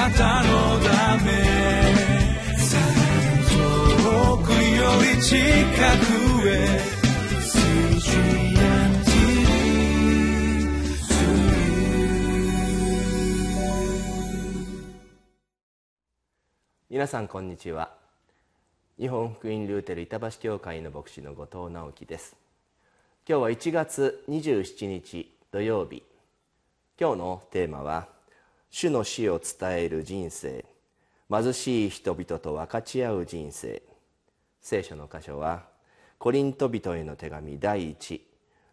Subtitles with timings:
[0.00, 1.30] なたのため。
[3.92, 6.80] 遠くより近くへ。
[16.88, 17.90] 皆さんこんにちは。
[18.98, 22.36] 日本福音ルーテル板橋教会の牧師の後藤直樹です。
[23.28, 26.02] 今日は1月27日土曜日。
[26.98, 28.19] 今日のテーマは
[28.70, 30.64] 主の死を伝える人生。
[31.28, 33.82] 貧しい人々と分かち合う人生。
[34.60, 35.64] 聖書の箇所は
[36.18, 37.94] コリント人への手紙第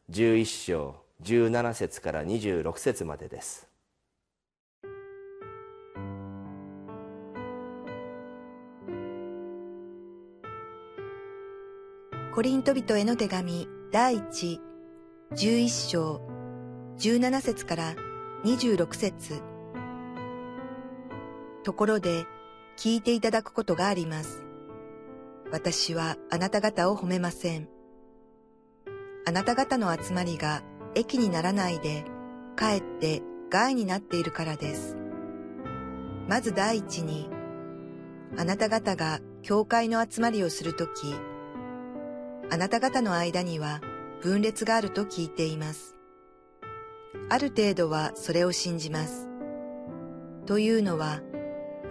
[0.10, 3.68] 111章17節から26節までです。
[12.36, 14.62] コリント人への手紙第一
[15.32, 16.22] 11章
[17.00, 17.96] 17節から
[18.44, 19.42] 26節。
[21.68, 22.28] ところで
[22.78, 24.46] 聞いていただくことがあります。
[25.52, 27.68] 私はあなた方を褒めません。
[29.26, 30.64] あなた方の集まりが
[30.96, 32.06] 益にならないで、
[32.56, 34.96] かえって害になっているからです。
[36.30, 37.30] まず第一に、
[38.38, 40.92] あなた方が教会の集まりをするとき、
[42.50, 43.82] あなた方の間には
[44.22, 45.98] 分裂があると聞いています。
[47.28, 49.28] ある程度はそれを信じます。
[50.46, 51.20] というのは、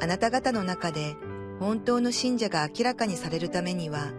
[0.01, 1.17] あなた方の中で
[1.59, 4.13] 本当の信者が明らかにされるためには、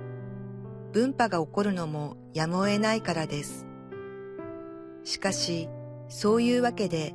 [0.92, 3.68] 分派が起こるのもやむを得ないからです。
[5.04, 5.70] しかし、
[6.10, 7.14] そういうわけで、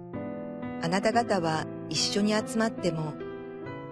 [0.81, 3.15] あなた方は一緒に集まっても、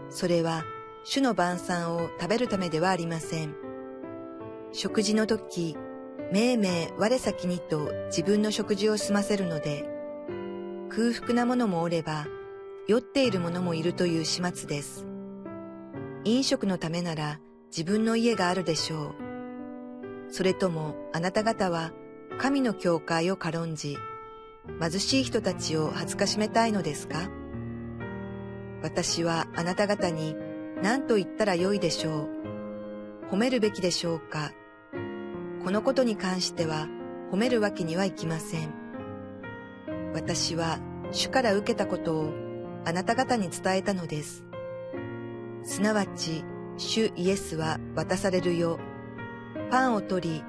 [0.08, 0.64] それは
[1.04, 3.54] 主の晩餐を食べるためではありません。
[4.72, 5.76] 食事の時、
[6.32, 9.88] めいめい我先にと自分の食事を済ませるので、
[10.88, 12.26] 空腹な者もおれば、
[12.90, 15.06] 酔っている者もいるという始末です。
[16.24, 17.38] 飲食のためなら
[17.68, 19.14] 自分の家があるでしょう。
[20.28, 21.92] それともあなた方は
[22.36, 23.96] 神の教会を軽んじ、
[24.80, 27.30] 貧しい人たちを恥ずかしめたいのですか？
[28.82, 30.34] 私はあなた方に
[30.82, 32.28] 何と言ったらよいでしょ
[33.22, 33.32] う。
[33.32, 34.50] 褒めるべきでしょうか？
[35.62, 36.88] このことに関しては
[37.30, 38.74] 褒めるわけにはいきません。
[40.12, 40.80] 私は
[41.12, 42.49] 主から受けたことを
[42.84, 44.44] あなた方に伝えたのです。
[45.62, 46.44] すなわち、
[46.76, 48.78] 主イエスは渡されるよ。
[49.70, 50.44] パンを取り、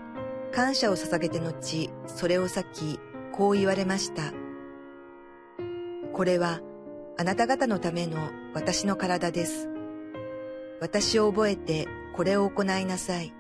[0.52, 3.00] 感謝を捧げて後、それを裂き、
[3.32, 4.34] こう言われました。
[6.14, 6.62] これは、
[7.18, 8.18] あなた方のための
[8.54, 9.70] 私の体です。
[10.80, 13.34] 私を覚えてこれを行いなさい。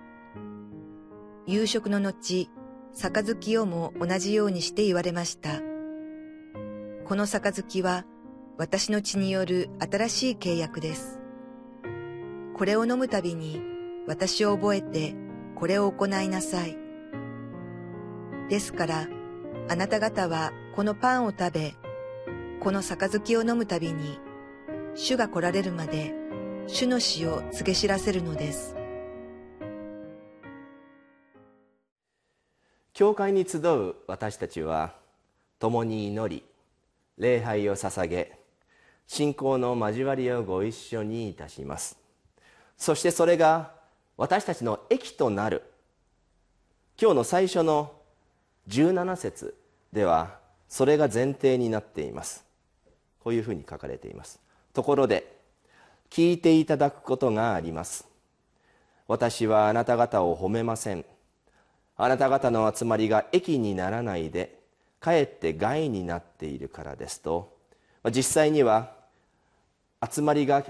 [1.47, 2.49] 夕食の後、
[2.93, 5.61] 杯をも同じようにして言われました。
[7.05, 8.05] この杯は
[8.61, 11.19] 私の血による新しい契約です。
[12.55, 13.59] これを飲むたびに
[14.05, 15.15] 私を覚えて
[15.55, 16.77] これを行いなさい。
[18.49, 19.07] ですから、
[19.67, 21.73] あなた方はこのパンを食べ、
[22.59, 24.19] この杯を飲むたびに、
[24.93, 26.13] 主が来られるまで、
[26.67, 28.75] 主の死を告げ知らせるのです。
[32.93, 34.93] 教会に集う私たちは
[35.57, 36.43] 共に祈り
[37.17, 38.40] 礼拝を捧げ
[39.07, 41.97] 信仰の交わりをご一緒にいたします。
[42.77, 43.71] そしてそれが
[44.17, 45.63] 私たちの益となる
[46.99, 47.93] 今日の最初の
[48.67, 49.55] 17節
[49.91, 52.45] ではそれが前提になっています。
[53.23, 54.39] こういうふうに書かれています。
[54.73, 55.39] ところで
[56.09, 58.07] 聞いていただくことがあります。
[59.07, 61.05] 私はあなた方を褒めません。
[61.97, 64.59] あなた方の集まりが益にならないで
[64.99, 67.57] かえって害になっているからですと
[68.09, 68.93] 実際には
[70.09, 70.63] 集まりが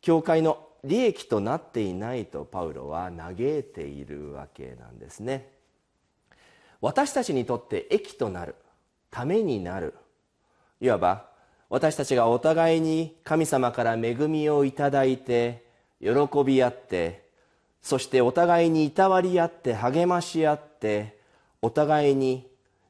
[0.00, 5.50] 教会の利益となっていないとパウロは嘆いているわけなんですね。
[6.80, 8.54] 私たちにとって益となる
[9.10, 9.94] ためになる
[10.80, 11.26] いわば
[11.68, 15.64] 私たちがお互いに神様から恵みをいただいて
[16.00, 16.10] 喜
[16.44, 17.26] び合って
[17.82, 21.18] そしてお互いにいたわり合って励まし合って
[21.62, 22.46] お互いに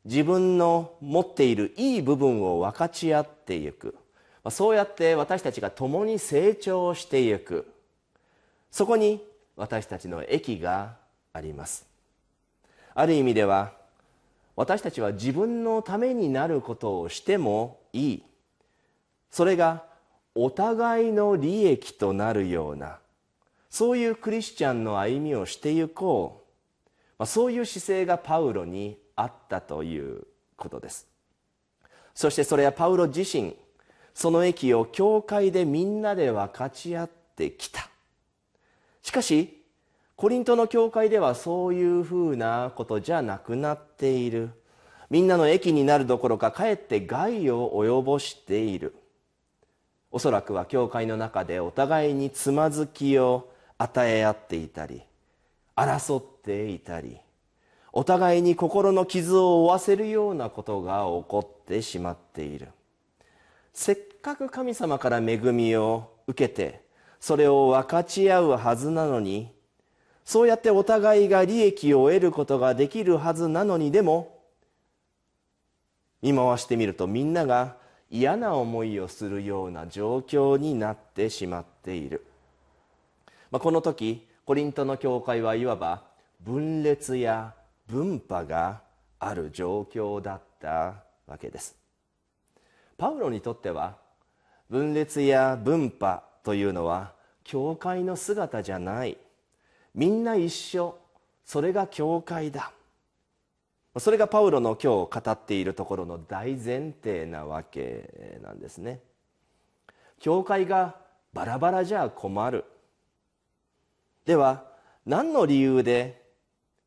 [0.07, 3.97] 自分の持っているいい部分を分かち合っていく。
[4.51, 7.67] そうやって私たちが共に成長していく。
[8.71, 9.21] そこに
[9.57, 10.95] 私たちの益が
[11.33, 11.87] あります。
[12.95, 13.73] ある意味では
[14.55, 18.23] 私たちは自分のためになることをしてもいい。
[19.33, 19.83] それが
[20.37, 23.01] お互いの利益となるような。
[23.71, 30.27] そういうクリスチャンの歩みをしていこう、まあ、そういう姿勢がパウロにあったという
[30.57, 31.09] ことです。
[32.15, 33.57] そしてそれはパウロ自身
[34.15, 37.89] その益を教会でみんなで分かち合ってきた。
[39.03, 39.63] しかし
[40.17, 44.51] コリントの教会ではそういうふうなことじゃなくなっている。
[45.11, 48.97] みんなの益になるどころかかえって害を及ぼしている。
[50.11, 55.03] おそらくは教会の中でお互いにつまずきを与え合っていたり
[55.77, 57.19] 争っていたり
[57.99, 62.69] お互いに心の傷を負わせるようなことが起こってしまっている。
[63.73, 66.83] せっかく神様から恵みを受けて
[67.21, 69.51] それを分かち合うはずなのに
[70.27, 74.43] そうやってお互いが利益を得ることができるはずなのにでも
[76.21, 77.77] 見回してみるとみんなが
[78.11, 82.27] 嫌な思いをするような状況になってしまっている、
[83.51, 86.03] まあ、この時コリントの教会はいわば
[86.45, 87.55] 分裂や
[87.87, 88.83] 分派が
[89.19, 91.77] ある状況だったわけです。
[92.99, 93.97] パウロにとっては
[94.69, 97.13] 分裂や分派というのは
[97.45, 99.17] 教会の姿じゃない。
[99.95, 100.99] みんな一緒。
[101.45, 102.73] それが教会だ。
[103.99, 109.01] それがパウロの今日語っているところの大前提なわけなんですね。
[110.19, 110.97] 教会が
[111.33, 112.65] バラバラじゃ困る。
[114.25, 114.65] では
[115.07, 116.26] 何の理由で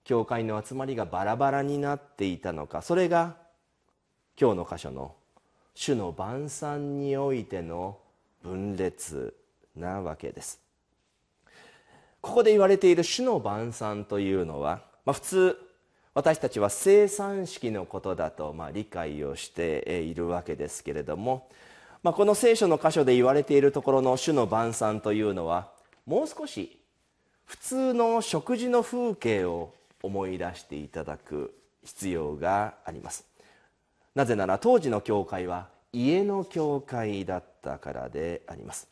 [0.09, 3.35] 教会の集まりがバラバラになっていたのかそれが
[4.41, 5.13] 今日の箇所の
[5.75, 7.99] 主の晩餐においての
[8.41, 9.35] 分裂
[9.75, 10.59] なわけです。
[12.21, 15.57] ここで言われている主の晩餐というのは、まあ、普通
[16.15, 21.49] 私たちは生産式のことだとまあ理解をしているわけですけれども、
[22.01, 25.69] まあ、この聖書の箇所で言われているところの主の晩餐というのは
[26.07, 26.79] もう少し
[27.45, 31.53] 普通の食事の風景を思い出していただく
[31.83, 33.25] 必要があります。
[34.15, 38.87] なぜなら当時の教会は家の教会だったからであります。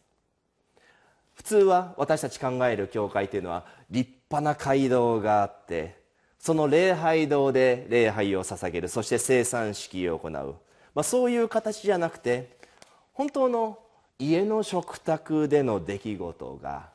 [1.36, 5.96] 普通は私たち考える教会というのは立派な街道があって
[6.40, 12.58] その礼拝堂で礼拝を捧げるそして生産式を行う、まあ、そういう形じゃなくて
[13.14, 13.78] 本当の
[14.18, 16.90] 家の食卓での出来事が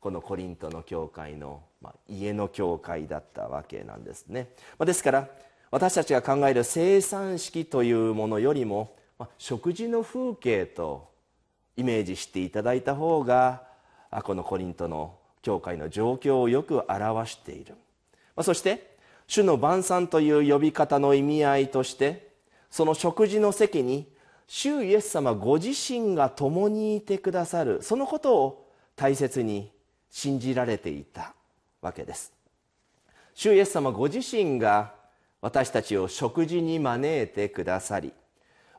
[0.00, 5.28] このコリントの教会の、まあ、家の教会だったわけなんですね、まあ、ですから
[5.70, 11.08] 私たちが考える生産式というものよりも、まあ、食事の風景と
[11.76, 13.62] イメージしていただいた方が
[14.24, 17.74] このコリントの教会の状況をよく表している。
[18.34, 18.96] まそして
[19.28, 22.30] 主の晩餐という呼び方の意味合いとして
[22.68, 24.08] その食事の席に
[24.48, 29.70] 主イエス様ご自身が共にいてくださるそのことを大切に
[30.10, 31.34] 信じられていた。
[31.80, 32.32] わけです。
[33.34, 34.94] 主イエス様ご自身が
[35.42, 38.12] 私たちを食事に招いてくださり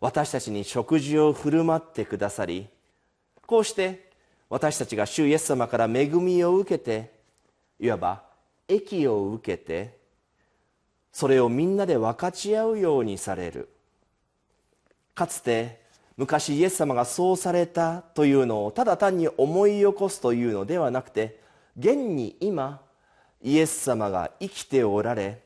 [0.01, 2.67] 私たちに食事を振る舞ってくださり
[3.45, 4.09] こうして
[4.49, 7.11] 私たちが主イエス様から恵みを受けて
[7.79, 8.23] いわば
[8.67, 9.95] 益を受けて
[11.11, 13.69] それをみんなで分かち合うようにされる。
[15.15, 15.81] かつて
[16.15, 21.39] 昔イエス様がそうされたというのをただ単に思い起こすというのではなくて
[21.77, 22.81] 現に今
[23.41, 25.41] イエス様が生きておられ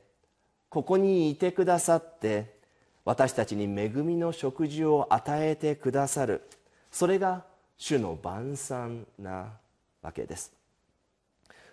[0.70, 2.56] ここにいてくださって
[3.04, 6.42] 私たちに恵みの食事を与えてくださる。
[6.92, 7.44] それが
[7.78, 9.48] 主の晩餐な
[10.02, 10.54] わけです。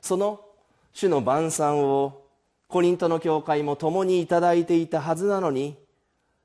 [0.00, 0.40] その
[0.92, 2.24] 主の晩餐を
[2.66, 5.76] コリントの教会も共にいただいていたはずなのに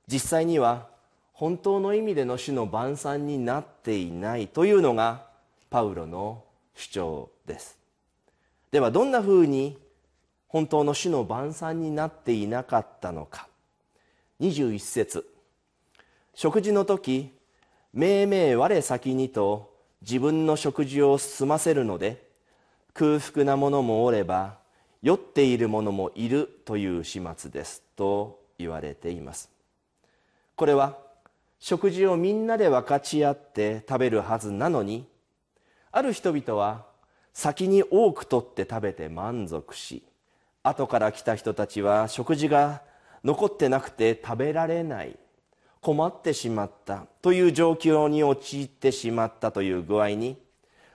[0.08, 0.88] 実際には
[1.34, 5.26] 本当の意味での主の晩餐になっていないというのが
[5.70, 6.44] パウロの
[6.76, 7.83] 主張です。
[8.74, 9.78] ではどんなふうに
[10.48, 13.48] 本当の主の晩餐になっていなかったのか。
[14.42, 15.28] 21節。
[16.34, 17.32] 食事の時
[17.94, 22.28] 命名我先にと自分の食事を済ませるので
[22.96, 24.58] 空腹な者もおれば
[25.04, 29.52] 酔っている者もいるという始末ですと言われています。
[30.56, 30.98] これは
[31.60, 35.06] 食事をみんなで分かち合って食べるはずなのに
[35.92, 36.92] ある人々は
[37.34, 40.04] 先に多くとって食べて満足し
[40.62, 42.82] 後から来た人たちは食事が
[43.24, 45.18] 残ってなくて食べられない
[45.82, 50.38] 困ってしまったという状況に陥ってしまったという具合に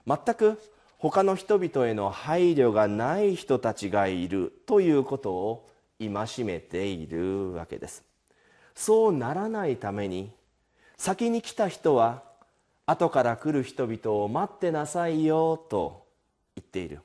[0.07, 0.59] 全く
[0.97, 5.69] 他の人々への配慮がない人たちがいるということを
[6.01, 8.03] 戒めているわけです。
[8.75, 10.33] そうならないために
[10.97, 12.23] 先に来た人は
[12.87, 16.08] 後から来る人々を待ってなさいよと
[16.69, 17.01] っている。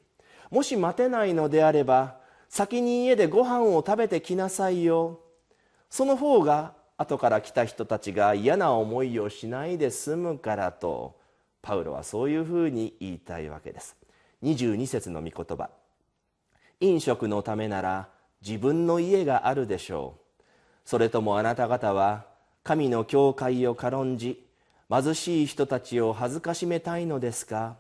[0.52, 2.18] もし待てないのであれば
[2.50, 5.22] 先に家でご飯を食べてきなさいよ。
[5.90, 11.18] その方が後から来た人たちが嫌な思いをしないで済むからと
[11.62, 13.96] パウロはそういうふうに言いたいわけです。
[14.44, 15.70] 22節の御言葉。
[16.82, 18.10] 飲食のためなら
[18.46, 20.44] 自分の家があるでしょう。
[20.86, 22.26] それともあなた方は
[22.64, 24.46] 神の教会を軽んじ
[24.90, 27.78] 貧しい人たちを恥ずかしめたいのですか？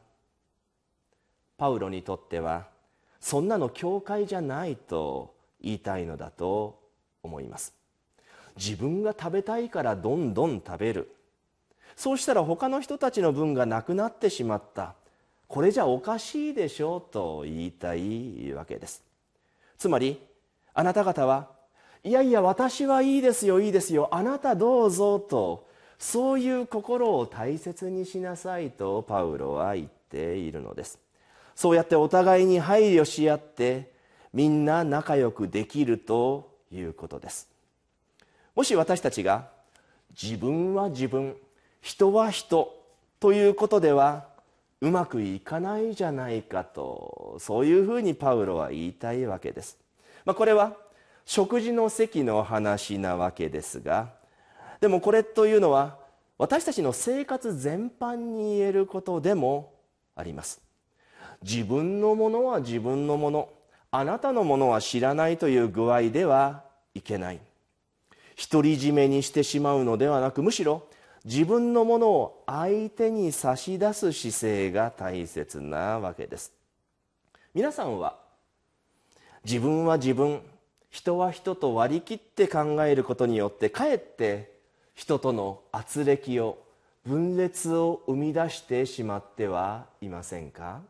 [1.58, 2.68] パウロにとっては
[3.20, 6.80] そんなの教会じゃないと言いたいのだと
[7.24, 7.74] 思います。
[8.56, 11.10] 自分が食べたいからどんどん食べる。
[11.96, 14.96] そうしたら他の人たちの分がなくなってしまった。
[15.48, 19.04] これじゃおかしいでしょうと言いたいわけです。
[19.78, 20.20] つまり
[20.74, 21.50] あなた方は
[22.04, 25.68] いやいや私はいいですよいいですよあなたどうぞと
[25.98, 31.03] そういう心を大切にしなさいとパウロは言っているのです。
[31.56, 33.94] そうやってお互いに配慮し合って
[34.34, 37.50] みんな仲良くできるということです。
[38.56, 39.50] もし私たちが
[40.22, 41.36] 自分は自分
[41.82, 42.74] 人は人
[43.20, 44.28] ということでは
[44.82, 49.78] うまくいかないじゃないかとそういうふうにパウロは言いたいわけです、
[50.26, 50.76] まあ、これは
[51.26, 54.12] 食事の席の話なわけですが
[54.82, 55.98] でもこれというのは
[56.38, 59.74] 私たちの生活全般に言えることでも
[60.16, 60.63] あります。
[61.44, 63.50] 自分のものは自分のもの。
[63.92, 66.64] あなたのものは知らないという具合では
[66.96, 67.40] いけない。
[68.52, 70.88] 独り占めにしてしまうのではなくむしろ
[71.26, 76.52] 自分のものを相手に差し出す姿勢が大切なわけです。
[77.54, 78.18] 皆さんは
[79.46, 80.42] 自分は自分
[80.90, 84.52] 人は人と割り切って考えることによってかえって
[84.96, 86.58] 人との圧力を
[87.06, 90.82] 分裂を生み出してしまってはいませんか？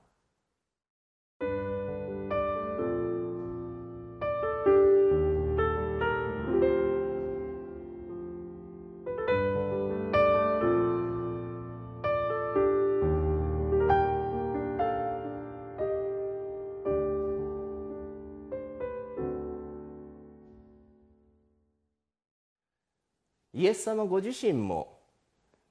[23.56, 24.98] イエス様ご自身も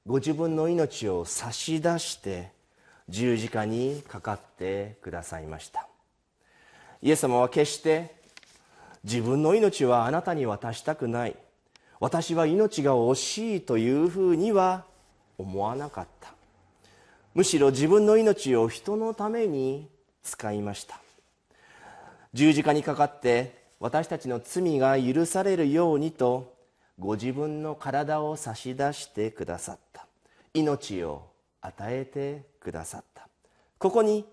[0.06, 2.52] ご自分の命を差し出して
[3.08, 5.88] 十字架にかかってくださいました。
[7.02, 8.14] イエス様は決して
[9.02, 11.36] 自分の命はあなたに渡したくない。
[11.98, 14.84] 私は命が惜しいというふうには
[15.36, 16.32] 思わなかった。
[17.34, 19.88] むしろ自分の命を人のために
[20.22, 21.00] 使いました。
[22.32, 26.51] 十字架にかかって私たちの罪が許されるようにと
[27.02, 30.06] ご自分の体を差し出してくださった。
[30.54, 31.30] 命を
[31.61, 33.26] 与えてくださった。
[33.78, 34.25] ここに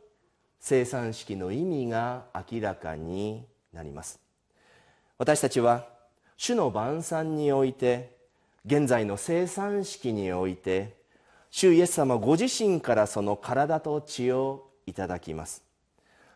[0.59, 4.19] 生産式の意味が明らかになります。
[5.17, 5.87] 私たちは
[6.37, 8.15] 主の晩餐において
[8.67, 10.95] 現在の生産式において
[11.49, 15.63] 主イエス様ご自身からその体と血をいただきます。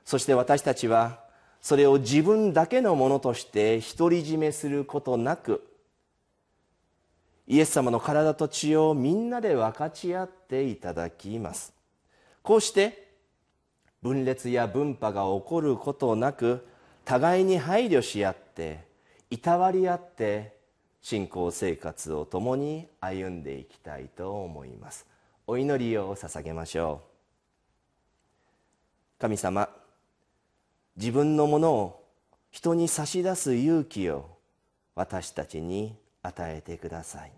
[0.03, 1.19] そして私たちは
[1.61, 5.72] それを自分だけのものとして独り占めすることなく
[7.47, 11.73] イエス様の体と血をみんなで分かち合っていただきます。
[12.41, 13.11] こうして
[14.01, 16.65] 分裂や分派が起こることなく
[17.05, 18.85] 互いに配慮し合って
[19.29, 20.57] いたわり合って
[21.01, 25.05] 信仰生活を共に歩んでいきたいと思います。
[25.47, 27.01] お祈りを捧げましょ
[29.19, 29.19] う。
[29.19, 29.69] 神様
[30.95, 32.05] 自分のものを
[32.51, 34.37] 人に差し出す勇気を
[34.95, 37.31] 私たちに与えてください。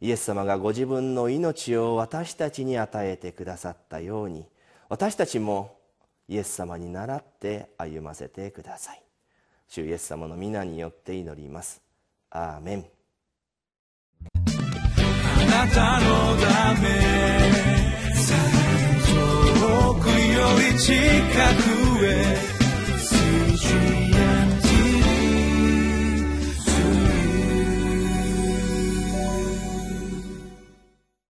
[0.00, 4.48] イエス様がご自分の命を私たちに与えてくださったように
[4.88, 5.76] 私たちも
[6.26, 9.02] イエス様に倣って歩ませてください。
[9.68, 11.82] 主イエス様の皆によって祈ります。
[12.30, 12.86] アーメン。
[14.36, 16.88] あなたのため
[19.50, 20.14] 遠くよ
[20.72, 20.94] り近
[21.98, 22.60] くへ